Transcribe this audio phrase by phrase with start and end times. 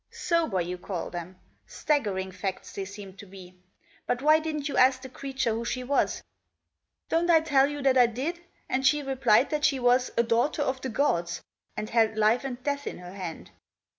[0.09, 1.35] "Sober, you call them?
[1.67, 3.59] Staggering facts they teem to me.
[4.07, 6.23] But why didn't you ask the creature who she was?""
[7.11, 8.41] Don't I tell you that I did?
[8.67, 11.43] And she replied that she was a daughter of the gods,
[11.77, 13.51] and held life and death fn her hand."